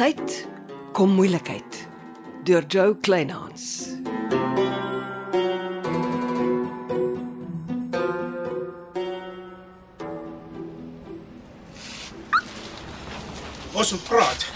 Tyd 0.00 0.46
kom 0.96 1.10
moeilikheid 1.12 1.78
deur 2.48 2.64
Joe 2.72 2.94
Kleinhans. 3.04 3.64
Ons 13.76 13.92
moet 13.92 14.06
praat. 14.08 14.46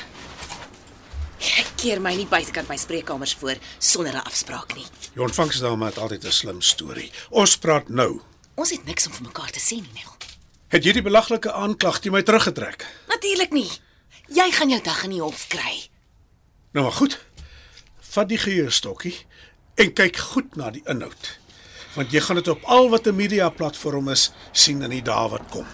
Ek 1.45 1.75
keer 1.77 2.01
my 2.01 2.15
nie 2.17 2.25
buitekant 2.25 2.73
my 2.73 2.81
spreekkamers 2.81 3.37
voor 3.37 3.61
sonder 3.77 4.17
'n 4.17 4.25
afspraak 4.25 4.73
nie. 4.75 4.87
Die 5.13 5.23
ontvangsdame 5.23 5.85
het 5.93 5.99
altyd 5.99 6.25
'n 6.25 6.33
slim 6.33 6.61
storie. 6.61 7.13
Ons 7.29 7.59
praat 7.59 7.89
nou. 7.89 8.21
Ons 8.55 8.71
het 8.71 8.85
niks 8.85 9.07
om 9.07 9.13
vir 9.13 9.27
mekaar 9.27 9.51
te 9.51 9.61
sê 9.61 9.77
nie, 9.77 9.93
Nel. 9.93 10.17
Het 10.69 10.85
jy 10.85 10.93
die 10.93 11.03
belaglike 11.03 11.53
aanklag 11.53 12.01
teen 12.01 12.13
my 12.13 12.23
teruggetrek? 12.23 12.87
Natuurlik 13.09 13.53
nie. 13.53 13.71
Jy 14.33 14.51
gaan 14.57 14.71
jou 14.73 14.81
dag 14.83 15.05
in 15.05 15.11
die 15.11 15.21
hof 15.21 15.47
kry. 15.53 15.89
Nou 16.73 16.87
maar 16.87 16.97
goed. 16.97 17.19
Vat 18.15 18.29
die 18.29 18.39
geheustokkie 18.39 19.15
en 19.81 19.93
kyk 19.93 20.17
goed 20.33 20.57
na 20.57 20.71
die 20.71 20.83
inhoud. 20.89 21.31
Want 21.95 22.15
jy 22.15 22.23
gaan 22.25 22.41
dit 22.41 22.49
op 22.49 22.65
al 22.65 22.89
wat 22.91 23.07
'n 23.07 23.17
media 23.17 23.49
platform 23.49 24.09
is 24.09 24.33
sien 24.53 24.83
in 24.83 24.91
die 24.91 25.03
dae 25.03 25.29
wat 25.29 25.49
kom. 25.51 25.67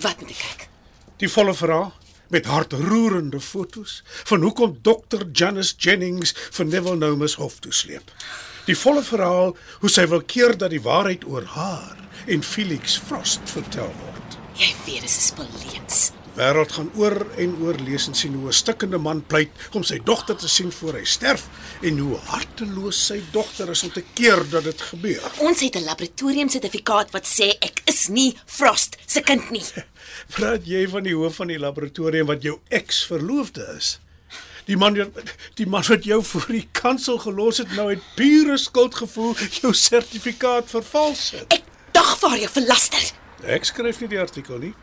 Wat 0.00 0.20
moet 0.20 0.30
ek 0.30 0.36
kyk? 0.36 0.68
Die 1.16 1.28
volle 1.28 1.54
verhaal 1.54 1.92
met 2.28 2.46
hartroerende 2.46 3.40
fotos 3.40 4.02
van 4.06 4.42
hoekom 4.42 4.78
Dr. 4.82 5.26
Janice 5.32 5.74
Jennings 5.76 6.34
van 6.50 6.68
Neville 6.68 6.96
Nomus 6.96 7.34
hof 7.34 7.58
toe 7.58 7.72
sleep. 7.72 8.12
Die 8.66 8.76
volle 8.76 9.02
verhaal 9.02 9.56
hoe 9.80 9.90
sy 9.90 10.06
wil 10.06 10.22
keer 10.22 10.56
dat 10.58 10.70
die 10.70 10.82
waarheid 10.82 11.24
oor 11.24 11.44
haar 11.44 11.96
en 12.26 12.42
Felix 12.42 12.98
Frost 12.98 13.40
vertel 13.44 13.92
word. 14.04 14.38
Jy 14.54 14.74
weet 14.86 15.00
dis 15.02 15.16
'n 15.16 15.20
spul 15.20 15.48
leuns. 15.64 16.19
Wêreld 16.38 16.72
gaan 16.72 16.90
oor 16.94 17.26
en 17.42 17.56
oor 17.58 17.74
lees 17.82 18.06
en 18.06 18.14
sien 18.14 18.34
hoe 18.38 18.48
'n 18.48 18.52
stikkende 18.52 18.98
man 18.98 19.22
pleit 19.26 19.50
om 19.74 19.82
sy 19.82 19.98
dogter 20.04 20.36
te 20.36 20.48
sien 20.48 20.72
voor 20.72 20.94
hy 20.94 21.04
sterf 21.04 21.48
en 21.82 21.98
hoe 21.98 22.16
harteloos 22.16 23.06
sy 23.06 23.22
dogter 23.32 23.70
is 23.70 23.82
om 23.82 23.90
te 23.90 24.04
keer 24.14 24.48
dat 24.50 24.64
dit 24.64 24.80
gebeur. 24.80 25.30
Ons 25.38 25.60
het 25.60 25.76
'n 25.76 25.84
laboratoriumsertifikaat 25.84 27.10
wat 27.10 27.26
sê 27.26 27.50
ek 27.58 27.82
is 27.84 28.08
nie 28.08 28.36
Frost 28.46 28.96
se 29.06 29.20
kind 29.20 29.50
nie. 29.50 29.64
Praat 30.36 30.66
jy 30.66 30.88
van 30.88 31.02
die 31.02 31.14
hoof 31.14 31.34
van 31.34 31.48
die 31.48 31.58
laboratorium 31.58 32.26
wat 32.26 32.42
jou 32.42 32.60
ex-verloofde 32.68 33.74
is? 33.76 33.98
Die 34.66 34.76
man 34.76 34.94
die 35.54 35.66
man 35.66 35.82
wat 35.88 36.04
jou 36.04 36.22
voor 36.24 36.46
die 36.48 36.68
kansel 36.72 37.18
gelos 37.18 37.58
het 37.58 37.72
nou 37.74 37.88
uit 37.88 38.02
pure 38.14 38.56
skuldgevoel 38.56 39.34
jou 39.62 39.74
sertifikaat 39.74 40.70
vervals 40.70 41.30
het. 41.30 41.52
Ek 41.52 41.62
dagvaar 41.92 42.38
jou 42.38 42.50
verlaster. 42.50 43.02
Ek 43.42 43.64
skryf 43.64 44.00
nie 44.00 44.08
die 44.08 44.20
artikel 44.20 44.58
nie. 44.58 44.74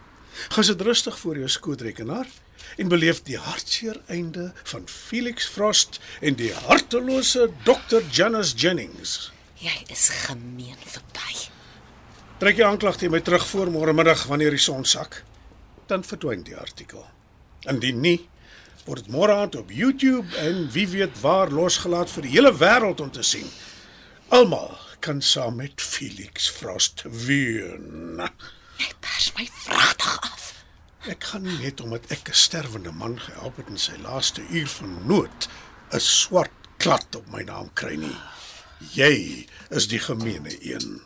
Gaan 0.50 0.64
sit 0.64 0.82
rustig 0.82 1.20
voor 1.20 1.38
jou 1.38 1.50
skootrekenaar 1.50 2.28
en 2.78 2.88
beleef 2.88 3.24
die 3.24 3.38
hartseer 3.38 4.02
einde 4.08 4.52
van 4.64 4.88
Felix 4.88 5.46
Frost 5.46 6.00
en 6.22 6.38
die 6.40 6.54
hartelose 6.54 7.50
Dr. 7.64 8.04
Janice 8.12 8.56
Jennings. 8.56 9.32
Jy 9.58 9.78
is 9.94 10.10
gemeen 10.28 10.78
verby. 10.86 11.48
Trek 12.38 12.60
jy 12.60 12.66
aanklag 12.68 13.00
teen 13.02 13.14
my 13.14 13.22
terug 13.26 13.46
voor 13.50 13.72
môre 13.74 13.94
middag 13.98 14.28
wanneer 14.30 14.54
die 14.54 14.62
son 14.62 14.86
sak, 14.86 15.24
dan 15.90 16.04
verdwyn 16.06 16.44
die 16.46 16.58
artikel. 16.58 17.02
Indien 17.66 17.98
nie, 18.04 18.20
word 18.86 19.08
dit 19.08 19.14
môre 19.16 19.34
aand 19.42 19.58
op 19.58 19.72
YouTube 19.74 20.38
en 20.44 20.68
wie 20.76 20.86
weet 20.92 21.18
waar 21.24 21.50
losgelaat 21.52 22.12
vir 22.14 22.28
die 22.28 22.36
hele 22.36 22.54
wêreld 22.54 23.02
om 23.02 23.10
te 23.12 23.26
sien. 23.26 23.50
Almal 24.30 24.76
kan 25.02 25.22
saam 25.22 25.58
met 25.64 25.82
Felix 25.82 26.50
Frost 26.52 27.04
ween. 27.26 28.22
My 29.38 29.46
vragtig 29.54 30.20
af. 30.22 30.46
Ek 31.06 31.24
gaan 31.30 31.44
nie 31.46 31.58
net 31.62 31.82
omdat 31.84 32.08
ek 32.10 32.30
'n 32.30 32.34
sterwende 32.34 32.92
man 32.92 33.20
gehelp 33.22 33.58
het 33.62 33.68
in 33.70 33.78
sy 33.78 33.94
laaste 34.02 34.42
uur 34.50 34.68
van 34.68 34.96
nood 35.06 35.48
'n 35.94 36.00
swart 36.00 36.56
klad 36.78 37.16
op 37.16 37.28
my 37.32 37.44
naam 37.44 37.70
kry 37.74 37.96
nie. 37.96 38.18
Jy 38.98 39.46
is 39.70 39.88
die 39.88 40.00
gemeene 40.00 40.58
een. 40.62 41.02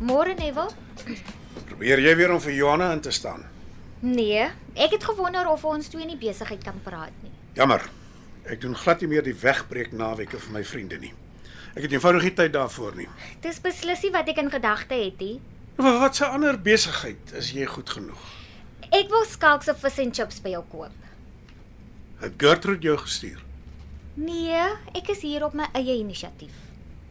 Môre 0.00 0.34
Neville? 0.34 0.70
Probeer 1.66 2.00
jy 2.00 2.16
weer 2.16 2.32
om 2.32 2.40
vir 2.40 2.52
Johanna 2.52 2.92
in 2.92 3.00
te 3.00 3.10
staan? 3.10 3.44
Nee, 4.00 4.48
ek 4.74 4.90
het 4.90 5.04
gewonder 5.04 5.46
of 5.48 5.64
ons 5.64 5.88
twee 5.88 6.06
nie 6.06 6.16
besigheid 6.16 6.64
kan 6.64 6.80
praat 6.82 7.12
nie. 7.22 7.32
Jammer. 7.52 8.03
Ek 8.44 8.60
doen 8.60 8.76
glad 8.76 9.00
nie 9.00 9.08
meer 9.08 9.24
die 9.24 9.34
wegbreek 9.40 9.92
naweke 9.92 10.38
vir 10.38 10.52
my 10.52 10.64
vriende 10.64 10.98
nie. 11.00 11.12
Ek 11.74 11.86
het 11.86 11.92
eenvoudig 11.92 12.22
nie 12.28 12.34
tyd 12.36 12.52
daarvoor 12.52 12.94
nie. 12.98 13.08
Dis 13.42 13.60
beslis 13.60 14.02
nie 14.04 14.12
wat 14.14 14.28
ek 14.28 14.38
in 14.42 14.50
gedagte 14.52 14.94
het 14.94 15.18
nie. 15.18 15.40
Maar 15.76 15.98
wat 15.98 16.20
'n 16.20 16.24
ander 16.36 16.60
besigheid 16.60 17.32
is 17.32 17.50
jy 17.52 17.64
goed 17.66 17.90
genoeg? 17.90 18.20
Ek 18.92 19.08
wil 19.08 19.24
skalkse 19.24 19.74
vis 19.74 19.98
en 19.98 20.12
chips 20.12 20.40
by 20.42 20.50
jou 20.50 20.64
koop. 20.70 20.92
Het 22.20 22.32
Gertrude 22.36 22.82
jou 22.82 22.96
gestuur? 22.98 23.42
Nee, 24.14 24.60
ek 24.94 25.08
is 25.08 25.22
hier 25.22 25.44
op 25.44 25.54
my 25.54 25.66
eie 25.72 25.98
inisiatief. 25.98 26.52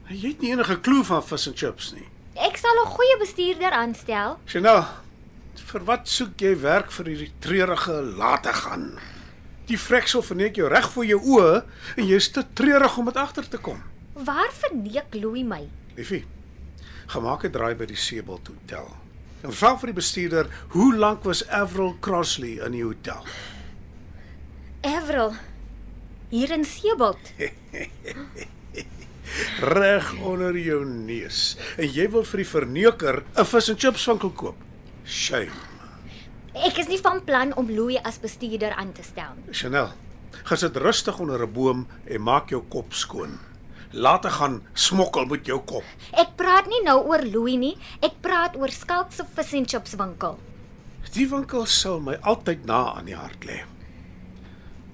Jy 0.07 0.27
het 0.27 0.41
nie 0.41 0.51
enige 0.51 0.79
klou 0.79 1.03
van 1.03 1.23
vis 1.23 1.47
en 1.47 1.55
chips 1.55 1.93
nie. 1.93 2.07
Ek 2.35 2.57
sal 2.57 2.71
'n 2.85 2.89
goeie 2.89 3.17
bestuurder 3.19 3.71
aanstel. 3.71 4.37
Chanel, 4.45 4.85
vir 5.55 5.83
wat 5.83 6.07
soek 6.07 6.39
jy 6.39 6.55
werk 6.61 6.91
vir 6.91 7.05
hierdie 7.05 7.31
treurige 7.39 8.01
late 8.17 8.53
gaan? 8.53 8.99
Die 9.69 9.79
vreksel 9.79 10.21
verneek 10.21 10.55
jou 10.59 10.67
reg 10.71 10.89
voor 10.91 11.05
jou 11.05 11.19
oë 11.37 11.63
en 11.95 12.07
jy's 12.07 12.31
te 12.35 12.43
treurig 12.53 12.97
om 12.97 13.05
dit 13.05 13.17
agter 13.17 13.47
te 13.47 13.57
kom. 13.57 13.79
Waar 14.13 14.51
verneek 14.51 15.15
Louis 15.15 15.45
my? 15.47 15.63
Liefie, 15.95 16.25
gemaak 17.07 17.45
'n 17.45 17.51
draai 17.51 17.75
by 17.75 17.85
die 17.85 17.95
Seebold 17.95 18.47
Hotel. 18.47 18.87
En 19.43 19.51
vra 19.51 19.77
vir 19.77 19.91
die 19.91 19.95
bestuurder, 19.99 20.47
hoe 20.67 20.95
lank 20.95 21.23
was 21.23 21.47
Avril 21.47 21.97
Crossley 21.99 22.59
in 22.65 22.71
die 22.71 22.83
hotel? 22.83 23.25
Avril. 24.81 25.33
Hier 26.29 26.51
in 26.51 26.63
Seebald. 26.65 27.19
Reg 29.59 30.13
onder 30.21 30.57
jou 30.59 30.85
neus. 30.85 31.57
En 31.77 31.87
jy 31.87 32.09
wil 32.09 32.23
vir 32.23 32.43
die 32.43 32.47
verneuker 32.47 33.23
'n 33.35 33.45
vis 33.45 33.69
en 33.69 33.77
chips 33.77 34.05
winkel 34.05 34.31
koop. 34.31 34.55
Shame. 35.05 35.72
Ek 36.53 36.77
is 36.77 36.85
nie 36.85 36.99
van 37.01 37.17
plan 37.25 37.49
om 37.57 37.69
Louis 37.73 37.97
as 38.05 38.19
bestuurder 38.21 38.75
aan 38.77 38.91
te 38.93 39.01
stel 39.01 39.31
nie. 39.39 39.55
Chanel, 39.57 39.89
gaan 40.45 40.59
sit 40.61 40.75
rustig 40.77 41.17
onder 41.19 41.41
'n 41.41 41.53
boom 41.53 41.87
en 42.05 42.21
maak 42.21 42.49
jou 42.49 42.61
kop 42.69 42.93
skoon. 42.93 43.39
Laat 43.91 44.25
gaan 44.25 44.61
smokkel 44.73 45.25
met 45.25 45.45
jou 45.45 45.59
kop. 45.59 45.83
Ek 46.11 46.35
praat 46.35 46.67
nie 46.67 46.83
nou 46.83 47.05
oor 47.07 47.23
Louis 47.25 47.57
nie, 47.57 47.77
ek 48.01 48.21
praat 48.21 48.55
oor 48.55 48.69
Skalk 48.69 49.11
se 49.11 49.23
vis 49.35 49.53
en 49.53 49.65
chips 49.65 49.95
winkel. 49.95 50.37
Die 51.13 51.29
winkel 51.29 51.65
sal 51.65 51.99
my 51.99 52.17
altyd 52.21 52.65
na 52.65 52.93
aan 52.93 53.05
die 53.05 53.15
hart 53.15 53.45
lê. 53.45 53.63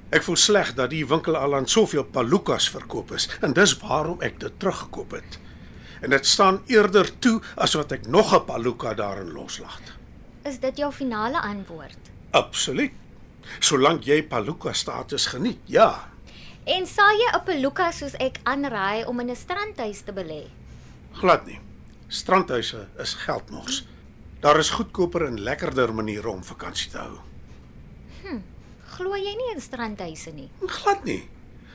Ek 0.09 0.23
voel 0.23 0.35
sleg 0.35 0.73
dat 0.75 0.89
die 0.89 1.05
winkel 1.05 1.35
al 1.35 1.55
aan 1.55 1.67
soveel 1.67 2.03
palukas 2.03 2.69
verkoop 2.69 3.11
is 3.11 3.29
en 3.41 3.53
dis 3.53 3.77
waarom 3.77 4.21
ek 4.21 4.39
dit 4.39 4.59
teruggekoop 4.59 5.11
het. 5.11 5.39
En 6.01 6.09
dit 6.09 6.25
staan 6.25 6.61
eerder 6.65 7.19
toe 7.19 7.41
as 7.55 7.73
wat 7.73 7.91
ek 7.91 8.07
nog 8.07 8.33
'n 8.33 8.45
paluka 8.45 8.93
daarin 8.93 9.31
loslaat. 9.31 9.98
Is 10.43 10.59
dit 10.59 10.77
jou 10.77 10.91
finale 10.93 11.41
antwoord? 11.41 12.11
Absoluut. 12.31 12.91
Solank 13.59 14.03
jy 14.03 14.23
paluka 14.23 14.73
status 14.73 15.25
geniet. 15.25 15.59
Ja. 15.65 16.09
En 16.65 16.85
sal 16.87 17.17
jy 17.17 17.29
'n 17.35 17.43
peluka 17.45 17.91
soos 17.91 18.13
ek 18.19 18.39
aanraai 18.43 19.05
om 19.05 19.19
in 19.19 19.29
'n 19.29 19.35
strandhuis 19.35 20.01
te 20.01 20.11
belê? 20.11 20.43
Glad 21.13 21.45
nie. 21.45 21.59
Strandhuise 22.07 22.87
is 22.99 23.13
geldmors. 23.13 23.87
Daar 24.39 24.59
is 24.59 24.69
goedkoper 24.69 25.25
en 25.25 25.39
lekkerder 25.39 25.93
maniere 25.93 26.29
om 26.29 26.43
vakansie 26.43 26.91
te 26.91 26.97
hou. 26.97 27.19
Glo 28.99 29.15
jy 29.15 29.35
nie 29.37 29.53
in 29.53 29.61
strandhuise 29.61 30.31
nie? 30.35 30.49
Glad 30.65 31.05
nie. 31.07 31.21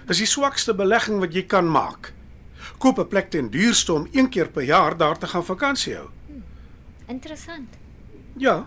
Dis 0.09 0.21
die 0.21 0.29
swakste 0.29 0.75
belegging 0.77 1.23
wat 1.23 1.33
jy 1.33 1.47
kan 1.49 1.69
maak. 1.71 2.12
Koop 2.79 2.99
'n 2.99 3.09
plek 3.09 3.31
ten 3.31 3.50
duurste 3.50 3.93
om 3.93 4.09
een 4.12 4.29
keer 4.29 4.49
per 4.49 4.62
jaar 4.62 4.97
daar 4.97 5.19
te 5.19 5.27
gaan 5.27 5.44
vakansie 5.44 5.94
hou. 5.94 6.09
Interessant. 7.06 7.69
Ja. 8.37 8.67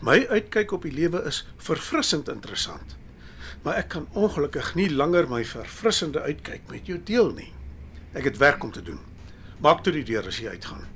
My 0.00 0.26
uitkyk 0.28 0.72
op 0.72 0.82
die 0.82 0.92
lewe 0.92 1.22
is 1.28 1.42
verfrissend 1.56 2.28
interessant. 2.28 2.96
Maar 3.62 3.82
ek 3.82 3.88
kan 3.96 4.06
ongelukkig 4.16 4.74
nie 4.78 4.88
langer 4.90 5.28
my 5.28 5.42
verfrissende 5.44 6.22
uitkyk 6.24 6.68
met 6.70 6.86
jou 6.86 6.98
deel 7.04 7.32
nie. 7.36 7.52
Ek 8.16 8.24
het 8.24 8.38
werk 8.40 8.64
om 8.64 8.72
te 8.72 8.82
doen. 8.82 9.00
Maak 9.60 9.82
toe 9.82 9.92
die 9.92 10.06
deur 10.06 10.26
as 10.26 10.38
jy 10.40 10.54
uitgaan. 10.54 10.86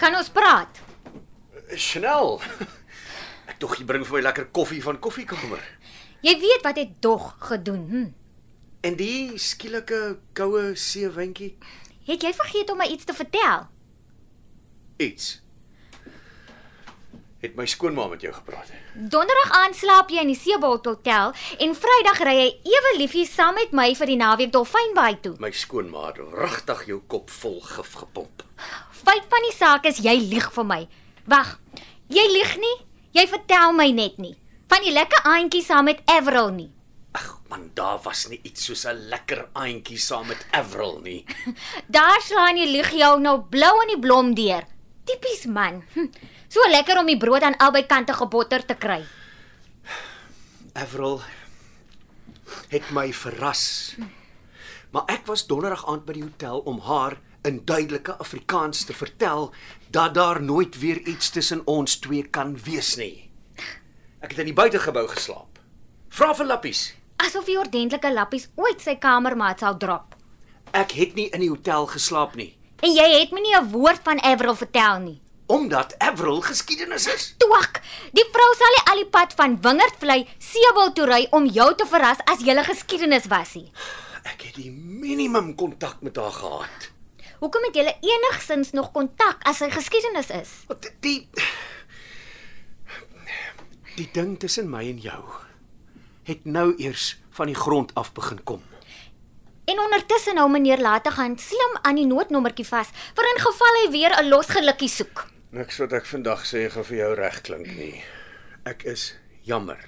Kan 0.00 0.16
ons 0.16 0.30
praat? 0.32 0.80
Chanel. 1.76 2.40
Ek 3.50 3.58
dog 3.60 3.76
jy 3.78 3.84
bring 3.88 4.06
vir 4.06 4.18
my 4.18 4.22
lekker 4.30 4.48
koffie 4.56 4.80
van 4.84 4.98
koffiekamer. 5.02 5.60
Jy 6.24 6.34
weet 6.40 6.64
wat 6.64 6.76
ek 6.80 6.90
dog 7.00 7.30
gedoen, 7.48 7.84
hm? 7.88 8.08
En 8.84 8.96
die 8.96 9.36
skielike 9.40 10.18
koue 10.36 10.74
seewindjie 10.76 11.54
Het 12.08 12.24
jy 12.26 12.32
vergeet 12.36 12.70
om 12.72 12.80
my 12.80 12.86
iets 12.92 13.04
te 13.08 13.14
vertel? 13.16 13.68
iets. 15.00 15.40
Het 17.40 17.54
my 17.56 17.64
skoonma 17.64 18.04
met 18.12 18.20
jou 18.20 18.32
gepraat? 18.36 18.68
Donderdag 18.92 19.52
aand 19.62 19.76
slaap 19.78 20.10
jy 20.12 20.20
in 20.20 20.28
die 20.28 20.36
Seebold 20.36 20.84
Hotel 20.84 21.32
en 21.64 21.72
Vrydag 21.78 22.20
ry 22.28 22.34
jy 22.36 22.48
ewe 22.74 22.90
liefie 22.98 23.24
saam 23.24 23.56
met 23.56 23.72
my 23.72 23.86
vir 23.96 24.10
die 24.12 24.18
naweek 24.20 24.52
Dolfynbaai 24.52 25.20
toe. 25.24 25.32
My 25.40 25.48
skoonma 25.56 26.10
het 26.10 26.20
regtig 26.36 26.84
jou 26.90 27.00
kop 27.08 27.32
vol 27.40 27.56
gif 27.64 27.94
gepomp. 28.02 28.39
Feit 29.10 29.24
van 29.26 29.42
die 29.42 29.54
saak 29.56 29.86
is 29.90 29.96
jy 30.04 30.12
lieg 30.22 30.44
vir 30.54 30.66
my. 30.68 30.84
Wag. 31.26 31.56
Jy 32.14 32.22
lieg 32.30 32.50
nie. 32.62 32.76
Jy 33.18 33.24
vertel 33.26 33.72
my 33.74 33.88
net 33.90 34.20
nie. 34.22 34.36
Van 34.70 34.84
die 34.84 34.92
lekker 34.94 35.24
aantjie 35.26 35.64
saam 35.66 35.88
met 35.88 36.04
Avril 36.06 36.52
nie. 36.54 36.68
Ag 37.18 37.40
man, 37.50 37.64
daar 37.74 37.96
was 38.04 38.28
nie 38.30 38.38
iets 38.46 38.68
soos 38.68 38.84
'n 38.86 39.08
lekker 39.10 39.48
aantjie 39.58 39.98
saam 39.98 40.28
met 40.30 40.46
Avril 40.54 41.00
nie. 41.02 41.24
Daar 41.96 42.22
slaan 42.22 42.56
jy 42.56 42.68
lieg 42.70 42.90
jou 42.94 43.18
nou 43.18 43.42
blou 43.50 43.82
in 43.82 43.90
die 43.94 43.98
blom 43.98 44.30
deur. 44.34 44.62
Tipies 45.04 45.46
man. 45.46 45.82
Hm. 45.94 46.06
So 46.48 46.60
lekker 46.70 47.00
om 47.00 47.06
die 47.06 47.18
brood 47.18 47.42
aan 47.42 47.58
albei 47.58 47.86
kante 47.86 48.14
gebotter 48.14 48.62
te 48.64 48.74
kry. 48.74 49.02
Avril 50.74 51.20
het 52.68 52.90
my 52.90 53.12
verras. 53.12 53.96
Maar 54.92 55.02
ek 55.06 55.26
was 55.26 55.46
donderdag 55.46 55.82
aand 55.86 56.06
by 56.06 56.12
die 56.12 56.22
hotel 56.22 56.62
om 56.62 56.78
haar 56.78 57.18
in 57.44 57.62
duidelike 57.64 58.16
Afrikaans 58.18 58.84
te 58.84 58.92
vertel 58.94 59.52
dat 59.90 60.14
daar 60.14 60.42
nooit 60.42 60.78
weer 60.78 60.98
iets 61.08 61.30
tussen 61.30 61.62
ons 61.66 61.96
twee 61.98 62.22
kan 62.22 62.56
wees 62.64 62.96
nie. 62.96 63.30
Ek 64.20 64.30
het 64.34 64.38
in 64.38 64.50
die 64.50 64.54
buitegebou 64.54 65.06
geslaap. 65.08 65.58
Vra 66.08 66.34
vir 66.34 66.46
lappies. 66.46 66.94
Asof 67.16 67.44
die 67.44 67.58
ordentlike 67.58 68.12
lappies 68.12 68.48
ooit 68.56 68.80
sy 68.80 68.96
kamermaat 69.00 69.58
sal 69.60 69.76
drop. 69.76 70.14
Ek 70.72 70.92
het 70.92 71.14
nie 71.14 71.28
in 71.30 71.40
die 71.40 71.48
hotel 71.50 71.86
geslaap 71.86 72.34
nie, 72.36 72.56
En 72.80 72.92
jy 72.96 73.04
het 73.20 73.32
my 73.32 73.40
nie 73.40 73.54
'n 73.56 73.70
woord 73.72 74.00
van 74.04 74.20
Avril 74.24 74.54
vertel 74.56 74.98
nie. 75.00 75.20
omdat 75.46 75.98
Avril 75.98 76.40
geskiedenis 76.40 77.06
is. 77.06 77.34
Twak. 77.38 77.80
Die 78.12 78.24
vrou 78.32 78.54
sal 78.56 78.68
nie 78.70 78.90
al 78.90 78.96
die 78.96 79.10
pad 79.10 79.32
van 79.36 79.60
Wingerdvlei 79.60 80.28
Seebal 80.38 80.92
toe 80.92 81.06
ry 81.06 81.26
om 81.30 81.46
jou 81.46 81.74
te 81.74 81.86
verras 81.86 82.18
as 82.24 82.38
julle 82.40 82.64
geskiedenis 82.64 83.26
was 83.26 83.54
nie. 83.54 83.72
Ek 84.24 84.42
het 84.42 84.54
die 84.54 84.70
minimum 84.70 85.54
kontak 85.56 86.00
met 86.02 86.16
haar 86.16 86.30
gehad. 86.32 86.90
Hoekom 87.40 87.64
het 87.64 87.74
julle 87.74 87.94
enigsins 88.04 88.74
nog 88.76 88.90
kontak 88.92 89.40
as 89.48 89.62
sy 89.62 89.70
geskiedenis 89.72 90.28
is? 90.36 90.50
Want 90.68 90.90
die 91.00 91.28
die 93.96 94.08
ding 94.12 94.36
tussen 94.40 94.68
my 94.72 94.82
en 94.88 95.00
jou 95.00 95.22
het 96.28 96.44
nou 96.44 96.74
eers 96.76 97.14
van 97.36 97.48
die 97.50 97.56
grond 97.56 97.94
af 97.98 98.12
begin 98.16 98.42
kom. 98.44 98.60
En 99.64 99.80
ondertussen 99.80 100.38
hou 100.40 100.48
meneer 100.50 100.80
later 100.80 101.12
gaan 101.12 101.38
slim 101.38 101.78
aan 101.82 101.98
die 101.98 102.06
noodnommertjie 102.06 102.66
vas 102.68 102.92
vir 103.16 103.28
in 103.32 103.42
geval 103.42 103.80
hy 103.80 103.90
weer 103.96 104.16
'n 104.20 104.28
losgelukkie 104.28 104.88
soek. 104.88 105.26
Niks 105.50 105.78
wat 105.78 105.92
ek 105.92 106.06
vandag 106.06 106.44
sê 106.44 106.68
gaan 106.70 106.84
vir 106.84 106.96
jou 106.96 107.14
reg 107.14 107.40
klink 107.40 107.66
nie. 107.66 108.04
Ek 108.64 108.84
is 108.84 109.14
jammer. 109.42 109.80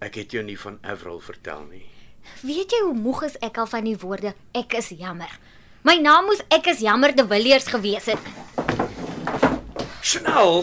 Ek 0.00 0.14
het 0.14 0.32
jou 0.32 0.42
nie 0.42 0.58
van 0.58 0.78
Avril 0.82 1.20
vertel 1.20 1.64
nie. 1.70 1.86
Weet 2.42 2.70
jy 2.70 2.80
hoe 2.82 2.94
moeg 2.94 3.22
is 3.22 3.36
ek 3.42 3.58
al 3.58 3.66
van 3.66 3.84
die 3.84 3.96
woorde 3.96 4.34
ek 4.52 4.74
is 4.74 4.88
jammer. 4.88 5.30
My 5.82 5.96
naam 5.98 6.28
moes 6.30 6.38
ek 6.54 6.68
is 6.70 6.78
jammer 6.78 7.10
de 7.10 7.24
Villiers 7.26 7.66
gewees 7.66 8.04
het. 8.06 8.18
Chanel. 10.00 10.62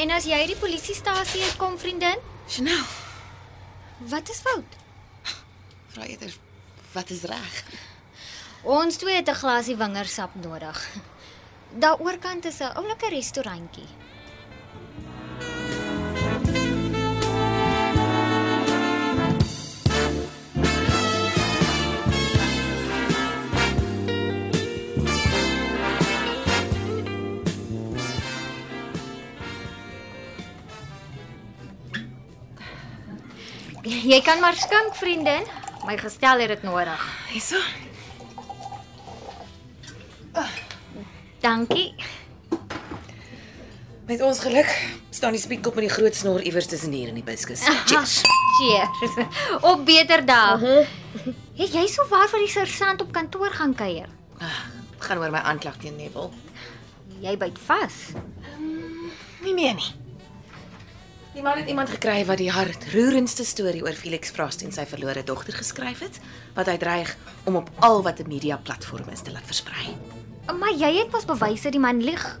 En 0.00 0.12
as 0.16 0.24
jy 0.28 0.38
die 0.48 0.56
polisiestasie 0.60 1.42
uitkom, 1.48 1.78
vriendin, 1.80 2.20
Chanel, 2.48 2.84
wat 4.12 4.28
is 4.28 4.44
fout? 4.44 4.76
vra 5.90 6.04
eerder 6.04 6.36
wat 6.92 7.10
is 7.10 7.24
reg? 7.28 7.64
Ons 8.62 8.96
twee 8.96 9.14
het 9.16 9.28
'n 9.28 9.34
glasie 9.34 9.76
wingersap 9.76 10.34
nodig. 10.34 10.88
Daar 11.82 11.98
oorkant 11.98 12.44
is 12.44 12.58
'n 12.58 12.76
oulike 12.76 13.08
restaurantjie. 13.08 13.88
Jy 33.82 34.20
kan 34.20 34.40
maar 34.40 34.54
skink, 34.54 34.94
vriendin. 34.94 35.42
My 35.86 35.96
gestel 35.96 36.38
het 36.38 36.48
dit 36.48 36.62
nodig. 36.62 37.00
Hierso. 37.28 37.58
Dankie. 41.50 41.94
Met 44.06 44.20
ons 44.22 44.38
geluk 44.38 44.70
staan 45.10 45.34
die 45.34 45.40
spietkop 45.42 45.74
met 45.74 45.88
die 45.88 45.92
groot 45.92 46.14
snor 46.14 46.42
iewers 46.46 46.68
tussen 46.70 46.92
hier 46.94 47.10
in 47.10 47.16
die 47.18 47.26
biskus. 47.26 47.64
Cheers. 47.90 48.20
Cheers. 48.58 49.16
Op 49.70 49.82
beter 49.86 50.22
dae. 50.26 50.84
Het 51.58 51.74
jy 51.74 51.82
sou 51.90 52.06
waar 52.12 52.30
vir 52.30 52.44
die 52.44 52.52
sersant 52.52 53.02
op 53.02 53.10
kantoor 53.14 53.50
gaan 53.58 53.74
kuier? 53.74 54.06
Ah, 54.38 54.60
gaan 55.02 55.18
oor 55.18 55.34
my 55.34 55.42
aanklag 55.50 55.80
teen 55.82 55.98
Neville. 55.98 56.30
Jy 57.20 57.34
byt 57.40 57.58
vas. 57.66 57.98
Nie 59.42 59.56
meer 59.56 59.74
nie. 59.74 59.90
Die 61.30 61.42
man 61.42 61.60
het 61.60 61.68
iemand 61.68 61.90
gekry 61.94 62.24
wat 62.26 62.40
die 62.40 62.50
hartroerendste 62.50 63.44
storie 63.46 63.84
oor 63.84 63.94
Felix 63.94 64.32
Frost 64.34 64.64
en 64.66 64.72
sy 64.74 64.82
verlore 64.90 65.22
dogter 65.22 65.54
geskryf 65.54 66.00
het, 66.02 66.16
wat 66.56 66.66
hy 66.66 66.74
dreig 66.82 67.12
om 67.46 67.60
op 67.60 67.68
al 67.86 68.02
wat 68.02 68.18
'n 68.18 68.26
media 68.28 68.56
platform 68.56 69.08
is 69.14 69.22
te 69.22 69.30
laat 69.30 69.46
versprei. 69.46 69.94
Maar 70.58 70.74
jy 70.74 70.90
het 70.98 71.12
mos 71.12 71.24
bewys 71.24 71.62
dat 71.62 71.72
die 71.72 71.80
man 71.80 72.02
lieg. 72.02 72.40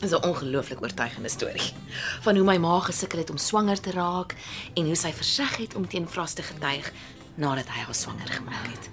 Dis 0.00 0.12
'n 0.12 0.22
ongelooflik 0.22 0.82
oortuigende 0.82 1.28
storie 1.28 1.72
van 2.20 2.36
hoe 2.36 2.44
my 2.44 2.56
ma 2.56 2.80
gesukkel 2.80 3.18
het 3.18 3.30
om 3.30 3.38
swanger 3.38 3.80
te 3.80 3.90
raak 3.90 4.34
en 4.74 4.84
hoe 4.84 4.94
sy 4.94 5.12
verseg 5.12 5.56
het 5.56 5.74
om 5.74 5.88
teen 5.88 6.08
Frost 6.08 6.36
te 6.36 6.42
getuig 6.42 6.92
nadat 7.34 7.66
hy 7.68 7.80
haar 7.80 7.94
swanger 7.94 8.28
gemaak 8.28 8.66
het. 8.66 8.90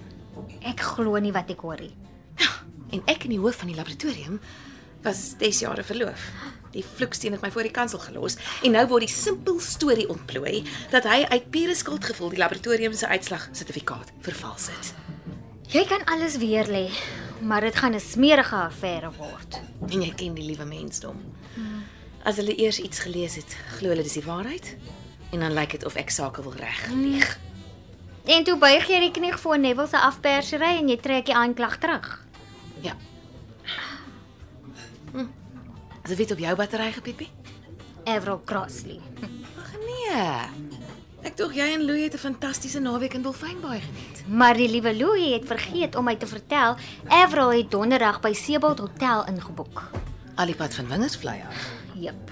Ek 0.60 0.80
glo 0.80 1.18
nie 1.18 1.32
wat 1.32 1.50
ek 1.50 1.60
hoor 1.60 1.80
nie. 1.80 1.94
En 2.90 3.02
ek 3.04 3.24
in 3.24 3.30
die 3.30 3.38
hoof 3.38 3.56
van 3.56 3.66
die 3.66 3.76
laboratorium 3.76 4.40
was 5.02 5.34
10 5.38 5.50
jare 5.50 5.84
verloof. 5.84 6.20
Die 6.72 6.84
vloeksteen 6.84 7.32
het 7.32 7.42
my 7.44 7.50
voor 7.50 7.62
die 7.62 7.74
kansel 7.74 7.98
gelos 7.98 8.36
en 8.62 8.74
nou 8.76 8.86
word 8.90 9.06
die 9.06 9.14
simpel 9.14 9.60
storie 9.60 10.08
ontplooi 10.08 10.62
dat 10.90 11.04
hy 11.08 11.24
uit 11.28 11.50
pure 11.50 11.74
skuldgevoel 11.74 12.34
die 12.34 12.42
laboratorium 12.42 12.92
se 12.92 13.08
uitslag 13.08 13.48
sertifikaat 13.52 14.12
vervals 14.20 14.68
het. 14.68 14.92
Jy 15.68 15.84
kan 15.84 16.04
alles 16.08 16.36
weer 16.40 16.64
lê, 16.64 16.88
maar 17.40 17.60
dit 17.60 17.76
gaan 17.76 17.94
'n 17.94 18.00
smerige 18.00 18.56
affære 18.56 19.10
word. 19.16 19.60
En 19.90 20.02
jy 20.02 20.12
ken 20.14 20.34
die 20.34 20.44
liewe 20.44 20.64
mensdom. 20.64 21.16
As 22.24 22.36
hulle 22.36 22.56
eers 22.56 22.78
iets 22.78 22.98
gelees 22.98 23.34
het, 23.34 23.56
glo 23.78 23.88
hulle 23.88 24.02
dis 24.02 24.12
die 24.12 24.24
waarheid 24.24 24.76
en 25.30 25.40
dan 25.40 25.52
lyk 25.52 25.70
dit 25.70 25.84
of 25.84 25.94
ek 25.94 26.10
sake 26.10 26.42
wil 26.42 26.52
reg 26.52 26.88
lieg. 26.88 27.38
En 28.24 28.44
toe 28.44 28.58
buig 28.58 28.88
jy 28.88 29.00
die 29.00 29.10
knie 29.10 29.32
voor 29.32 29.58
Neville 29.58 29.88
se 29.88 29.98
afpersery 29.98 30.74
en 30.76 30.88
jy 30.88 30.96
trek 31.00 31.26
die 31.26 31.34
aanklag 31.34 31.78
terug. 31.78 32.26
Ja. 32.84 32.92
Hm. 35.12 35.26
As 36.08 36.16
dit 36.16 36.30
op 36.32 36.38
jou 36.40 36.54
battery 36.56 36.88
gepiepie? 36.92 37.26
Avril 38.08 38.38
Crossley. 38.48 38.96
Ag 39.60 39.72
nee. 39.82 40.22
Ek 41.28 41.34
dink 41.36 41.52
jy 41.52 41.66
en 41.74 41.82
Louie 41.84 42.06
het 42.06 42.14
'n 42.16 42.18
fantastiese 42.22 42.80
naweek 42.80 43.14
in 43.14 43.22
Dolfynbaai 43.22 43.80
geniet. 43.80 44.24
Maar 44.26 44.54
die 44.56 44.68
liewe 44.68 44.96
Louie 44.96 45.32
het 45.34 45.44
vergeet 45.46 45.96
om 45.96 46.04
my 46.04 46.16
te 46.16 46.26
vertel 46.26 46.76
Avril 47.08 47.52
het 47.52 47.70
donderdag 47.70 48.20
by 48.20 48.32
Seebold 48.32 48.78
Hotel 48.78 49.26
ingeboek. 49.26 49.90
Al 50.36 50.46
die 50.46 50.54
pad 50.54 50.74
van 50.74 50.88
Wingersvlei 50.88 51.42
af. 51.48 51.68
Jep. 51.94 52.30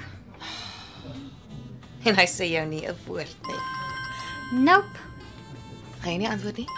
En 2.04 2.14
hy 2.16 2.26
sê 2.26 2.48
jou 2.48 2.66
nie 2.66 2.88
'n 2.88 2.96
woord 3.06 3.36
nie. 3.46 3.60
Nope. 4.64 4.98
Gaan 6.00 6.12
jy 6.12 6.18
nie 6.18 6.28
antwoord 6.28 6.56
nie? 6.56 6.68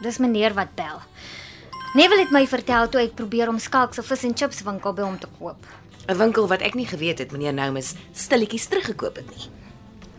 Dis 0.00 0.18
meneer 0.18 0.54
wat 0.54 0.74
bel. 0.74 1.02
Neville 1.94 2.22
het 2.22 2.30
my 2.30 2.44
vertel 2.46 2.86
toe 2.86 3.00
ek 3.02 3.16
probeer 3.18 3.50
om 3.50 3.56
Skalk 3.58 3.96
se 3.96 4.02
vis 4.06 4.20
en 4.28 4.34
chips 4.38 4.60
winkel 4.62 4.92
by 4.94 5.02
hom 5.02 5.16
te 5.18 5.26
koop. 5.40 5.64
'n 6.06 6.16
Winkel 6.18 6.46
wat 6.46 6.62
ek 6.62 6.74
nie 6.78 6.86
geweet 6.86 7.18
het 7.18 7.32
meneer 7.32 7.52
Noumus 7.52 7.94
stilletjies 8.14 8.66
teruggekoop 8.70 9.16
het 9.16 9.30
nie. 9.30 9.48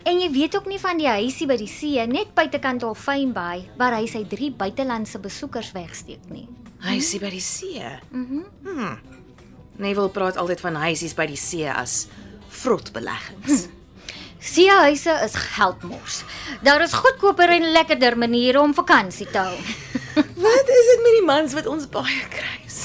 En 0.04 0.20
jy 0.20 0.28
weet 0.32 0.56
ook 0.56 0.66
nie 0.66 0.78
van 0.78 0.98
die 0.98 1.08
huisie 1.08 1.46
by 1.46 1.56
die 1.56 1.70
see 1.70 2.04
net 2.06 2.34
buitekant 2.34 2.80
Dolfynbaai 2.80 3.70
waar 3.78 3.96
hy 3.96 4.06
sy 4.06 4.24
drie 4.28 4.50
buitelandse 4.50 5.18
besoekers 5.18 5.72
wegsteek 5.72 6.28
nie. 6.28 6.48
Hy 6.82 6.96
is 6.96 7.18
by 7.18 7.30
die 7.30 7.40
see. 7.40 7.80
Mhm. 8.10 8.44
Hmm. 8.64 8.98
Neville 9.78 10.10
praat 10.10 10.36
altyd 10.36 10.60
van 10.60 10.74
huisies 10.74 11.14
by 11.14 11.26
die 11.26 11.36
see 11.36 11.70
as 11.70 12.08
vrot 12.50 12.92
beleggings. 12.92 13.68
Seehuise 14.42 15.12
is 15.24 15.34
geldmors. 15.34 16.24
Daar 16.62 16.82
is 16.82 16.92
goedkoper 16.92 17.48
en 17.48 17.72
lekkerder 17.72 18.18
maniere 18.18 18.60
om 18.60 18.74
vakansie 18.74 19.26
te 19.30 19.38
hou. 19.38 19.56
Is 20.82 20.88
dit 20.88 21.02
met 21.02 21.12
die 21.18 21.26
mans 21.26 21.52
wat 21.54 21.66
ons 21.70 21.84
baie 21.88 22.22
kruis? 22.28 22.78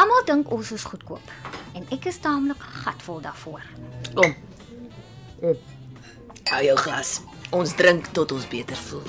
Almal 0.00 0.22
dink 0.24 0.48
ons 0.52 0.70
is 0.72 0.84
goedkoop 0.88 1.32
en 1.76 1.84
ek 1.92 2.08
is 2.08 2.16
taamlik 2.24 2.62
gatvol 2.84 3.20
daarvoor. 3.20 3.60
Kom. 4.16 4.32
Hou 6.48 6.62
jou 6.64 6.76
glas. 6.86 7.18
Ons 7.52 7.76
drink 7.76 8.08
tot 8.16 8.32
ons 8.32 8.48
beter 8.48 8.80
voel. 8.88 9.04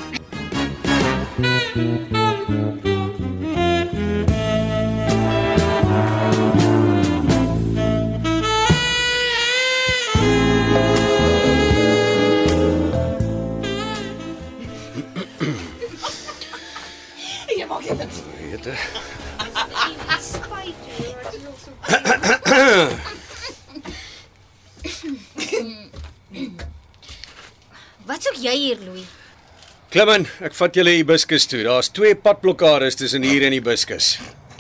Klim 29.98 30.12
in, 30.14 30.26
ek 30.46 30.54
vat 30.54 30.76
julle 30.78 30.92
hibiscus 30.94 31.48
toe. 31.50 31.64
Daar's 31.66 31.88
twee 31.90 32.14
padblokkades 32.22 33.00
tussen 33.00 33.24
hier 33.26 33.42
en 33.48 33.56
hibiscus. 33.56 34.12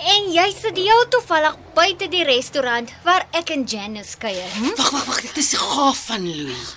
En 0.01 0.31
jy 0.33 0.47
sit 0.49 0.79
heel 0.81 1.03
toevallig 1.13 1.59
buite 1.77 2.07
die 2.09 2.23
restaurant 2.25 2.89
waar 3.05 3.27
ek 3.37 3.53
en 3.53 3.67
Janice 3.69 4.17
kuier. 4.17 4.49
Hm? 4.55 4.73
Wag, 4.81 4.89
wag, 4.95 5.05
wag, 5.11 5.21
dit 5.27 5.37
is 5.43 5.53
gaaf 5.61 6.07
van 6.07 6.25
Louis. 6.25 6.73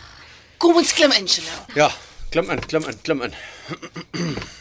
Kom 0.60 0.76
ons 0.76 0.92
klim 0.92 1.16
in, 1.16 1.24
Chanel. 1.24 1.64
Ja, 1.72 1.88
klim 2.36 2.52
in, 2.52 2.60
klim 2.68 2.84
in, 2.92 3.00
klim 3.00 3.24
in. 3.30 3.38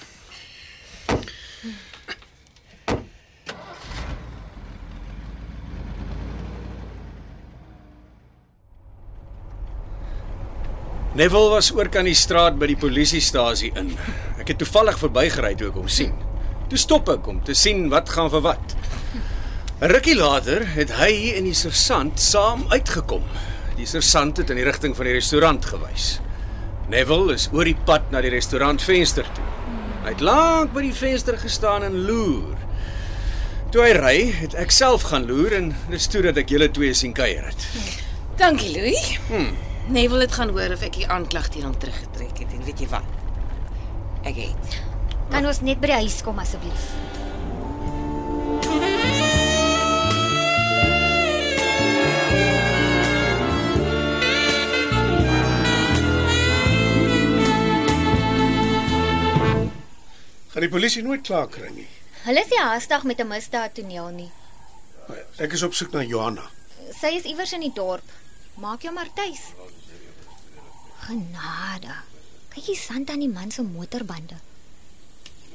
Neville 11.17 11.49
was 11.49 11.71
oor 11.73 11.89
kan 11.89 12.05
die 12.05 12.13
straat 12.17 12.59
by 12.61 12.67
die 12.69 12.77
polisiestasie 12.77 13.71
in. 13.79 13.95
Ek 14.37 14.51
het 14.51 14.59
toevallig 14.61 14.99
verbygery 15.01 15.55
toe 15.57 15.71
ek 15.71 15.77
hom 15.79 15.87
sien. 15.89 16.13
Toe 16.69 16.77
stop 16.77 17.09
ek 17.09 17.25
om 17.31 17.39
te 17.41 17.55
sien 17.57 17.87
wat 17.89 18.11
gaan 18.13 18.29
vir 18.29 18.43
wat. 18.45 18.75
'n 19.81 19.89
Rukkie 19.89 20.15
later 20.15 20.65
het 20.75 20.91
hy 20.99 21.33
en 21.37 21.45
die 21.49 21.55
sersant 21.57 22.19
saam 22.19 22.65
uitgekom. 22.69 23.23
Die 23.77 23.87
sersant 23.87 24.37
het 24.37 24.49
in 24.49 24.59
die 24.59 24.67
rigting 24.67 24.93
van 24.95 25.05
die 25.07 25.15
restaurant 25.15 25.65
gewys. 25.65 26.19
Neville 26.89 27.33
is 27.33 27.49
oor 27.53 27.65
die 27.65 27.77
pad 27.85 28.11
na 28.11 28.21
die 28.21 28.33
restaurantvenster 28.33 29.25
toe. 29.33 29.45
Hy 30.03 30.13
het 30.13 30.21
lank 30.21 30.73
by 30.73 30.81
die 30.81 30.93
venster 30.93 31.37
gestaan 31.37 31.83
en 31.83 32.05
loer. 32.05 32.57
Toe 33.71 33.81
hy 33.81 33.93
ry, 33.97 34.17
het 34.41 34.53
ek 34.53 34.71
self 34.71 35.07
gaan 35.09 35.25
loer 35.25 35.53
en 35.57 35.73
dis 35.89 36.07
toe 36.07 36.21
dat 36.21 36.37
ek 36.37 36.49
julle 36.49 36.69
twee 36.69 36.93
sien 36.93 37.13
kuier 37.13 37.45
het. 37.45 37.65
Dankie, 38.37 38.73
Louis. 38.77 39.17
Hmm. 39.29 39.68
Neville 39.89 40.21
het 40.21 40.31
gaan 40.31 40.49
hoor 40.49 40.69
of 40.73 40.81
ek 40.85 40.99
die 40.99 41.07
aanklag 41.09 41.47
teen 41.49 41.65
hom 41.65 41.73
teruggetrek 41.81 42.43
het 42.43 42.51
en 42.53 42.61
weet 42.67 42.81
jy 42.83 42.87
wat? 42.91 43.05
Ek 44.29 44.35
het. 44.37 44.75
Kan 45.33 45.47
ons 45.49 45.63
net 45.65 45.79
by 45.81 45.89
die 45.89 46.01
huis 46.03 46.19
kom 46.21 46.37
asseblief? 46.37 46.83
Gaan 60.53 60.65
die 60.65 60.69
polisie 60.69 61.01
nooit 61.01 61.25
klaar 61.25 61.49
kry 61.49 61.73
nie. 61.73 61.87
Hulle 62.27 62.45
is 62.45 62.53
nie 62.53 62.61
haastig 62.61 63.09
met 63.09 63.19
'n 63.25 63.27
misdaad 63.27 63.73
toneel 63.73 64.13
nie. 64.13 64.31
Ek 65.39 65.53
is 65.53 65.63
op 65.63 65.73
soek 65.73 65.91
na 65.91 66.03
Johanna. 66.03 66.45
Sy 67.01 67.15
is 67.17 67.25
iewers 67.25 67.53
in 67.53 67.61
die 67.61 67.73
dorp. 67.73 68.05
Maak 68.55 68.81
jou 68.81 68.93
maar 68.93 69.09
tuis. 69.15 69.53
Genade. 71.09 71.93
Kyk 72.53 72.67
jy 72.69 72.75
sand 72.77 73.09
aan 73.09 73.23
die 73.23 73.31
man 73.33 73.49
se 73.49 73.63
motorbande. 73.65 74.35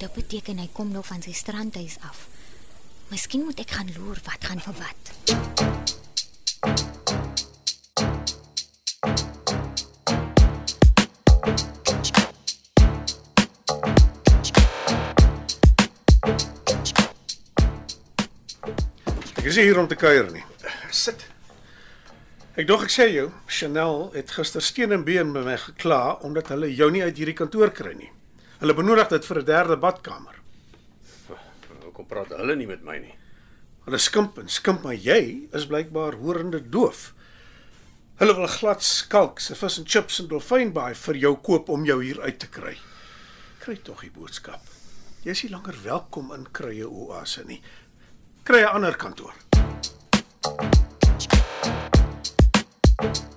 Dit 0.01 0.11
beteken 0.17 0.59
hy 0.59 0.67
kom 0.75 0.91
nog 0.91 1.07
van 1.07 1.23
sy 1.23 1.31
strandhuis 1.31 1.95
af. 2.03 2.25
Miskien 3.13 3.45
moet 3.47 3.63
ek 3.63 3.77
gaan 3.77 3.93
loer 3.95 4.19
wat 4.27 4.43
gaan 4.43 4.59
vir 4.59 4.75
wat. 4.81 5.13
Ek 19.39 19.47
is 19.47 19.55
nie 19.55 19.69
hier 19.69 19.79
om 19.79 19.87
te 19.87 19.95
kuier 20.03 20.27
nie. 20.35 20.43
Sit. 20.91 21.23
Ek 22.59 22.67
dog 22.67 22.89
ek 22.89 22.97
sê 22.97 23.07
jou, 23.15 23.31
Chanel 23.55 24.09
het 24.15 24.33
gister 24.35 24.63
steen 24.63 24.93
en 24.93 25.05
been 25.07 25.31
by 25.35 25.45
my 25.47 25.55
gekla 25.63 26.17
omdat 26.27 26.49
hulle 26.51 26.73
jou 26.75 26.89
nie 26.91 27.05
uit 27.05 27.19
hierdie 27.21 27.37
kantoor 27.39 27.71
kry 27.71 27.93
nie. 27.95 28.11
Hulle 28.59 28.75
benodig 28.75 29.13
dit 29.13 29.27
vir 29.29 29.39
'n 29.39 29.45
derde 29.47 29.77
badkamer. 29.77 30.41
Hoekom 31.85 32.07
praat 32.07 32.35
hulle 32.35 32.57
nie 32.57 32.67
met 32.67 32.83
my 32.83 32.99
nie? 32.99 33.15
Hulle 33.85 33.99
skimp 33.99 34.39
en 34.39 34.49
skimp, 34.49 34.83
maar 34.83 34.95
jy 34.95 35.49
is 35.53 35.67
blykbaar 35.67 36.15
horende 36.15 36.61
doof. 36.71 37.15
Hulle 38.17 38.35
wil 38.35 38.47
glad 38.47 38.83
skalk, 38.83 39.41
se 39.41 39.55
vis 39.55 39.79
en 39.79 39.87
chips 39.87 40.19
en 40.19 40.29
dolfynbaai 40.29 40.95
vir 40.95 41.15
jou 41.15 41.37
koop 41.37 41.69
om 41.69 41.85
jou 41.85 42.03
hier 42.03 42.21
uit 42.23 42.39
te 42.39 42.47
kry. 42.47 42.77
Kry 43.59 43.77
tog 43.77 44.01
die 44.01 44.11
boodskap. 44.11 44.61
Jy 45.23 45.31
is 45.31 45.43
nie 45.43 45.53
langer 45.53 45.77
welkom 45.85 46.33
in 46.33 46.47
Krye 46.53 46.89
Oase 46.89 47.45
nie. 47.45 47.63
Kry 48.43 48.63
'n 48.63 48.75
ander 48.75 48.97
kantoor. 48.97 49.35
Daar 52.97 53.11
is 53.11 53.34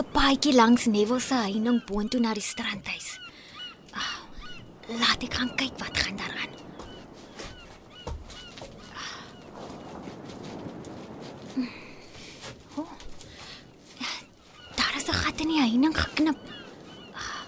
'n 0.00 0.06
paadjie 0.12 0.52
langs 0.54 0.84
Neville 0.86 1.20
se 1.20 1.34
heining 1.34 1.80
boontoe 1.88 2.20
na 2.20 2.34
die 2.34 2.42
strandhuis. 2.52 3.08
Ah, 3.92 4.16
Laat 5.00 5.22
ek 5.22 5.34
gaan 5.34 5.52
kyk 5.56 5.74
wat 5.78 5.96
gaan 5.98 6.16
daaraan. 6.16 6.52
Hm. 11.54 11.66
Oh. 12.76 12.90
Daar 14.76 14.94
is 14.96 15.06
'n 15.08 15.12
gat 15.22 15.40
in 15.40 15.48
die 15.48 15.60
heining 15.60 15.96
geknip. 15.96 16.38
Ah. 17.12 17.42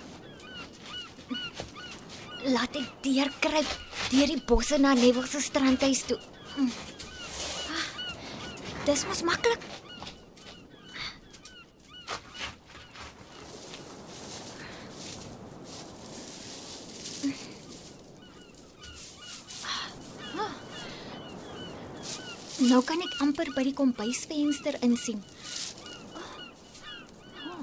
Laat 2.44 2.76
ek 2.76 2.88
deurkruip 3.02 3.70
deur 4.10 4.26
die 4.26 4.42
bosse 4.46 4.78
na 4.78 4.94
Neville 4.94 5.26
se 5.26 5.40
strandhuis 5.40 6.02
toe. 6.06 6.18
Hm. 6.54 6.70
Ah, 7.74 7.86
Dis 8.84 9.04
mos 9.06 9.22
maklik. 9.22 9.60
Nou 22.66 22.80
kan 22.82 22.98
ek 23.04 23.20
amper 23.22 23.52
by 23.54 23.62
die 23.68 23.74
kombuisvenster 23.76 24.74
insien. 24.82 25.20
Oh, 26.18 26.30
oh, 27.52 27.60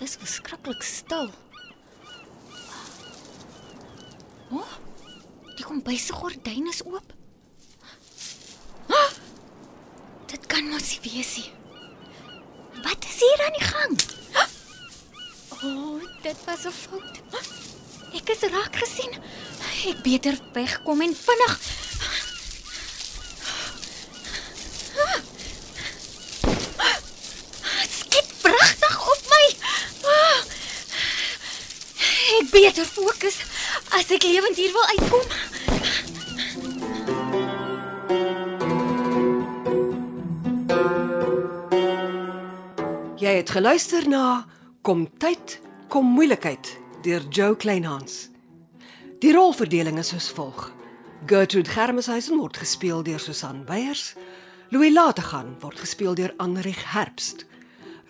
dis 0.00 0.14
verskriklik 0.16 0.84
stil. 0.86 1.28
Oh, 4.54 4.70
die 5.58 5.66
kombuis 5.66 6.06
se 6.08 6.16
gordyn 6.16 6.70
is 6.72 6.80
oop. 6.88 7.12
Oh, 8.88 9.10
dit 10.32 10.46
kan 10.48 10.70
mos 10.72 10.88
nie 10.94 11.02
wees 11.04 11.34
nie. 11.42 11.50
Wat 12.86 13.08
is 13.10 13.18
hier 13.20 13.44
aan 13.44 13.58
die 13.58 13.66
gang? 13.66 13.98
Oh, 15.58 16.00
dit 16.22 16.46
was 16.46 16.64
'n 16.64 16.72
fout. 16.72 17.20
Ek 18.14 18.30
is 18.32 18.48
raak 18.48 18.72
gesien. 18.76 19.12
Ek 19.90 20.00
beter 20.02 20.38
wegkom 20.54 21.02
en 21.02 21.14
vinnig 21.14 21.60
skiet 27.90 28.32
pragtig 28.40 29.08
op 29.10 29.22
my. 29.30 29.44
Ah. 30.02 30.42
Ek 32.38 32.50
beter 32.50 32.86
fokus 32.86 33.40
as 33.98 34.12
ek 34.14 34.22
lewend 34.22 34.54
hier 34.54 34.70
wil 34.70 34.84
uitkom. 34.94 35.24
Jy 43.18 43.32
het 43.40 43.50
geluister 43.50 44.06
na 44.06 44.46
Kom 44.86 45.08
tyd, 45.18 45.58
kom 45.90 46.06
moeilikheid 46.14 46.70
deur 47.02 47.26
Joe 47.34 47.56
Kleinhans. 47.58 48.28
Die 49.18 49.34
rolverdeling 49.34 49.98
is 49.98 50.12
soos 50.14 50.30
volg. 50.30 50.68
Gertrude 51.26 51.70
Germeshuisen 51.74 52.38
word 52.38 52.56
gespeel 52.62 53.02
deur 53.02 53.18
Susan 53.18 53.64
Beyers. 53.66 54.12
Louis 54.70 54.94
Lategan 54.94 55.56
word 55.58 55.82
gespeel 55.82 56.14
deur 56.14 56.32
Anrich 56.38 56.86
Herbst. 56.94 57.48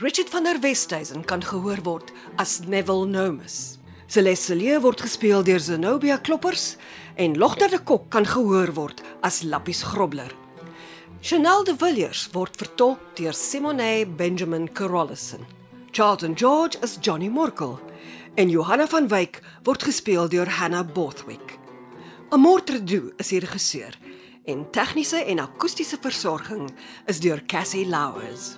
Richard 0.05 0.29
van 0.29 0.45
der 0.45 0.61
Westhuizen 0.61 1.25
kan 1.25 1.41
gehoor 1.43 1.81
word 1.83 2.13
as 2.37 2.61
Neville 2.69 3.09
Nomus. 3.09 3.78
Celeste 4.09 4.55
Lee 4.57 4.79
word 4.81 5.03
gespeel 5.05 5.43
deur 5.45 5.61
Zenobia 5.61 6.17
Kloppers 6.17 6.79
en 7.21 7.35
Logter 7.37 7.69
de 7.69 7.77
Kok 7.77 8.07
kan 8.09 8.25
gehoor 8.25 8.71
word 8.73 9.03
as 9.21 9.43
Lappies 9.45 9.83
Grobler. 9.85 10.31
Chanel 11.21 11.67
de 11.69 11.75
Villiers 11.77 12.23
word 12.33 12.57
vertolk 12.57 13.03
deur 13.19 13.37
Simone 13.37 14.07
Benjamin 14.17 14.65
Carolison. 14.73 15.45
Charlton 15.93 16.33
George 16.35 16.81
is 16.81 16.97
Johnny 17.05 17.29
Morkel 17.29 17.77
en 18.35 18.49
Johanna 18.49 18.87
van 18.89 19.11
Wyk 19.13 19.43
word 19.69 19.85
gespeel 19.85 20.29
deur 20.33 20.49
Hannah 20.49 20.87
Bothwick. 20.89 21.59
Amortredu 22.33 23.13
is 23.21 23.29
die 23.29 23.43
regisseur 23.45 23.99
en 24.49 24.65
tegniese 24.73 25.21
en 25.21 25.45
akoestiese 25.45 26.01
versorging 26.01 26.65
is 27.13 27.21
deur 27.21 27.45
Cassie 27.45 27.85
Louws. 27.85 28.57